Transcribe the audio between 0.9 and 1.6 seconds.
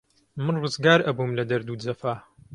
ئەبووم لە